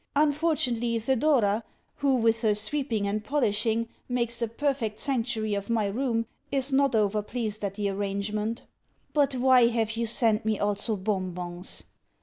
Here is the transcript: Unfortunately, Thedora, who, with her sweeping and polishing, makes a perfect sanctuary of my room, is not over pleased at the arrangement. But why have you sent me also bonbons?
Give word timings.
Unfortunately, 0.15 0.97
Thedora, 0.97 1.61
who, 1.97 2.15
with 2.15 2.41
her 2.41 2.55
sweeping 2.55 3.05
and 3.05 3.23
polishing, 3.23 3.87
makes 4.09 4.41
a 4.41 4.47
perfect 4.47 4.99
sanctuary 4.99 5.53
of 5.53 5.69
my 5.69 5.85
room, 5.85 6.25
is 6.51 6.73
not 6.73 6.95
over 6.95 7.21
pleased 7.21 7.63
at 7.63 7.75
the 7.75 7.87
arrangement. 7.89 8.63
But 9.13 9.35
why 9.35 9.67
have 9.67 9.91
you 9.91 10.07
sent 10.07 10.43
me 10.43 10.57
also 10.57 10.95
bonbons? 10.97 11.83